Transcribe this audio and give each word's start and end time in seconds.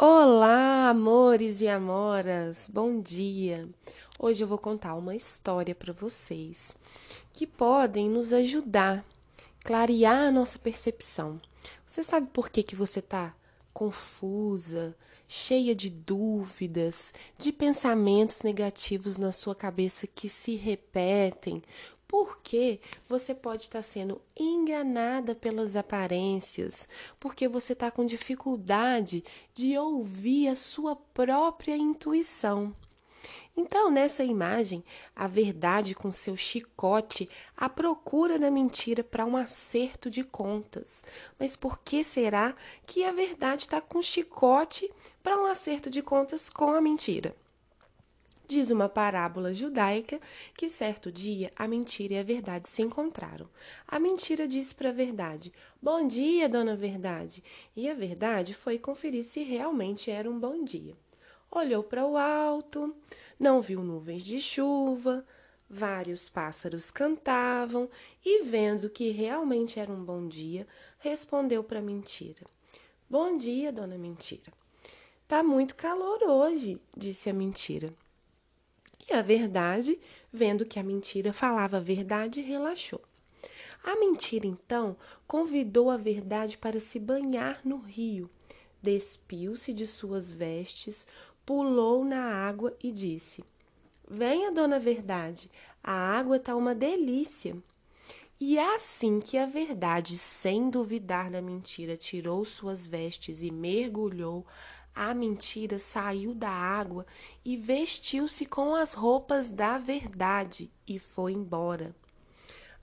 Olá, 0.00 0.90
amores 0.90 1.60
e 1.60 1.66
amoras, 1.66 2.70
bom 2.72 3.00
dia! 3.00 3.68
Hoje 4.16 4.44
eu 4.44 4.46
vou 4.46 4.56
contar 4.56 4.94
uma 4.94 5.16
história 5.16 5.74
para 5.74 5.92
vocês 5.92 6.76
que 7.32 7.44
podem 7.44 8.08
nos 8.08 8.32
ajudar, 8.32 9.04
clarear 9.64 10.28
a 10.28 10.30
nossa 10.30 10.56
percepção. 10.56 11.40
Você 11.84 12.04
sabe 12.04 12.28
por 12.32 12.48
que, 12.48 12.62
que 12.62 12.76
você 12.76 13.00
está 13.00 13.34
confusa, 13.74 14.96
cheia 15.26 15.74
de 15.74 15.90
dúvidas, 15.90 17.12
de 17.36 17.50
pensamentos 17.50 18.42
negativos 18.42 19.16
na 19.16 19.32
sua 19.32 19.54
cabeça 19.56 20.06
que 20.06 20.28
se 20.28 20.54
repetem? 20.54 21.60
Porque 22.08 22.80
você 23.06 23.34
pode 23.34 23.64
estar 23.64 23.82
sendo 23.82 24.20
enganada 24.36 25.34
pelas 25.34 25.76
aparências, 25.76 26.88
porque 27.20 27.46
você 27.46 27.74
está 27.74 27.90
com 27.90 28.06
dificuldade 28.06 29.22
de 29.54 29.76
ouvir 29.76 30.48
a 30.48 30.56
sua 30.56 30.96
própria 30.96 31.76
intuição. 31.76 32.74
Então, 33.54 33.90
nessa 33.90 34.22
imagem, 34.22 34.84
a 35.14 35.26
verdade 35.26 35.94
com 35.94 36.10
seu 36.10 36.36
chicote 36.36 37.28
à 37.56 37.68
procura 37.68 38.38
da 38.38 38.50
mentira 38.50 39.02
para 39.02 39.26
um 39.26 39.36
acerto 39.36 40.08
de 40.08 40.22
contas. 40.22 41.02
Mas 41.38 41.56
por 41.56 41.80
que 41.80 42.04
será 42.04 42.54
que 42.86 43.04
a 43.04 43.12
verdade 43.12 43.62
está 43.62 43.80
com 43.80 44.00
chicote 44.00 44.90
para 45.22 45.36
um 45.36 45.46
acerto 45.46 45.90
de 45.90 46.00
contas 46.00 46.48
com 46.48 46.72
a 46.72 46.80
mentira? 46.80 47.34
Diz 48.48 48.70
uma 48.70 48.88
parábola 48.88 49.52
judaica 49.52 50.18
que 50.54 50.70
certo 50.70 51.12
dia 51.12 51.52
a 51.54 51.68
mentira 51.68 52.14
e 52.14 52.18
a 52.18 52.22
verdade 52.22 52.66
se 52.66 52.80
encontraram. 52.80 53.46
A 53.86 53.98
mentira 53.98 54.48
disse 54.48 54.74
para 54.74 54.88
a 54.88 54.92
verdade: 54.92 55.52
Bom 55.82 56.08
dia, 56.08 56.48
dona 56.48 56.74
Verdade. 56.74 57.44
E 57.76 57.90
a 57.90 57.94
verdade 57.94 58.54
foi 58.54 58.78
conferir 58.78 59.24
se 59.24 59.42
realmente 59.42 60.10
era 60.10 60.30
um 60.30 60.40
bom 60.40 60.64
dia. 60.64 60.96
Olhou 61.50 61.84
para 61.84 62.06
o 62.06 62.16
alto, 62.16 62.96
não 63.38 63.60
viu 63.60 63.82
nuvens 63.82 64.24
de 64.24 64.40
chuva, 64.40 65.26
vários 65.68 66.30
pássaros 66.30 66.90
cantavam 66.90 67.86
e, 68.24 68.44
vendo 68.44 68.88
que 68.88 69.10
realmente 69.10 69.78
era 69.78 69.92
um 69.92 70.02
bom 70.02 70.26
dia, 70.26 70.66
respondeu 71.00 71.62
para 71.62 71.80
a 71.80 71.82
mentira: 71.82 72.46
Bom 73.10 73.36
dia, 73.36 73.70
dona 73.70 73.98
Mentira. 73.98 74.50
Tá 75.26 75.42
muito 75.42 75.74
calor 75.74 76.22
hoje, 76.22 76.80
disse 76.96 77.28
a 77.28 77.34
mentira. 77.34 77.92
E 79.08 79.14
a 79.14 79.22
verdade, 79.22 79.98
vendo 80.30 80.66
que 80.66 80.78
a 80.78 80.82
mentira 80.82 81.32
falava 81.32 81.78
a 81.78 81.80
verdade, 81.80 82.42
relaxou. 82.42 83.00
A 83.82 83.96
mentira, 83.96 84.46
então, 84.46 84.96
convidou 85.26 85.90
a 85.90 85.96
verdade 85.96 86.58
para 86.58 86.78
se 86.78 86.98
banhar 86.98 87.60
no 87.64 87.78
rio. 87.78 88.28
Despiu-se 88.82 89.72
de 89.72 89.86
suas 89.86 90.30
vestes, 90.30 91.06
pulou 91.46 92.04
na 92.04 92.22
água 92.22 92.76
e 92.82 92.92
disse: 92.92 93.42
Venha, 94.06 94.52
dona 94.52 94.78
Verdade, 94.78 95.50
a 95.82 95.92
água 95.92 96.36
está 96.36 96.54
uma 96.54 96.74
delícia. 96.74 97.56
E 98.40 98.56
assim 98.56 99.18
que 99.18 99.36
a 99.36 99.46
verdade, 99.46 100.16
sem 100.16 100.70
duvidar 100.70 101.28
da 101.28 101.42
mentira, 101.42 101.96
tirou 101.96 102.44
suas 102.44 102.86
vestes 102.86 103.42
e 103.42 103.50
mergulhou, 103.50 104.46
a 104.98 105.14
mentira 105.14 105.78
saiu 105.78 106.34
da 106.34 106.50
água 106.50 107.06
e 107.44 107.56
vestiu-se 107.56 108.44
com 108.44 108.74
as 108.74 108.94
roupas 108.94 109.52
da 109.52 109.78
verdade 109.78 110.72
e 110.88 110.98
foi 110.98 111.34
embora. 111.34 111.94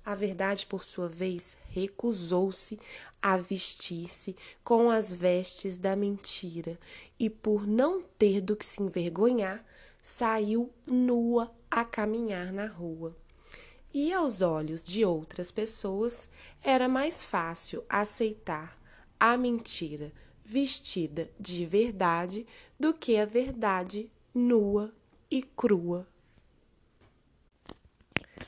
A 0.05 0.15
verdade, 0.15 0.65
por 0.65 0.85
sua 0.85 1.09
vez, 1.09 1.57
recusou-se 1.67 2.79
a 3.21 3.35
vestir-se 3.35 4.33
com 4.63 4.89
as 4.89 5.11
vestes 5.11 5.77
da 5.77 5.93
mentira 5.93 6.79
e, 7.19 7.29
por 7.29 7.67
não 7.67 8.01
ter 8.01 8.39
do 8.39 8.55
que 8.55 8.65
se 8.65 8.81
envergonhar, 8.81 9.61
saiu 10.01 10.71
nua 10.87 11.53
a 11.69 11.83
caminhar 11.83 12.53
na 12.53 12.65
rua. 12.65 13.13
E 13.93 14.13
aos 14.13 14.41
olhos 14.41 14.81
de 14.81 15.03
outras 15.03 15.51
pessoas 15.51 16.29
era 16.63 16.87
mais 16.87 17.21
fácil 17.21 17.83
aceitar 17.89 18.79
a 19.19 19.35
mentira 19.35 20.13
vestida 20.45 21.29
de 21.39 21.65
verdade 21.65 22.45
do 22.79 22.93
que 22.93 23.17
a 23.17 23.25
verdade 23.25 24.11
nua 24.33 24.93
e 25.29 25.41
crua. 25.41 26.07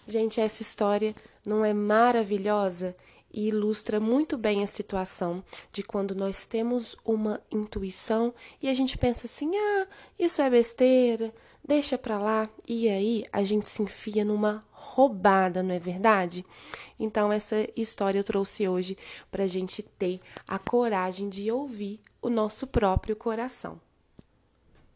Gente, 0.07 0.39
essa 0.39 0.61
história 0.61 1.15
não 1.45 1.65
é 1.65 1.73
maravilhosa 1.73 2.95
e 3.33 3.47
ilustra 3.47 3.99
muito 3.99 4.37
bem 4.37 4.63
a 4.63 4.67
situação 4.67 5.43
de 5.71 5.83
quando 5.83 6.15
nós 6.15 6.45
temos 6.45 6.95
uma 7.03 7.41
intuição 7.51 8.33
e 8.61 8.69
a 8.69 8.73
gente 8.73 8.97
pensa 8.97 9.27
assim: 9.27 9.51
ah, 9.55 9.87
isso 10.17 10.41
é 10.41 10.49
besteira, 10.49 11.33
deixa 11.65 11.97
pra 11.97 12.19
lá, 12.19 12.49
e 12.67 12.87
aí 12.87 13.25
a 13.31 13.43
gente 13.43 13.67
se 13.67 13.81
enfia 13.81 14.23
numa 14.23 14.65
roubada, 14.97 15.61
não 15.61 15.75
é 15.75 15.77
verdade? 15.77 16.43
Então, 16.99 17.31
essa 17.31 17.55
história 17.75 18.17
eu 18.17 18.23
trouxe 18.23 18.67
hoje 18.67 18.97
para 19.29 19.43
a 19.43 19.47
gente 19.47 19.83
ter 19.83 20.19
a 20.47 20.57
coragem 20.57 21.29
de 21.29 21.51
ouvir 21.51 21.99
o 22.19 22.31
nosso 22.31 22.65
próprio 22.65 23.15
coração. 23.15 23.79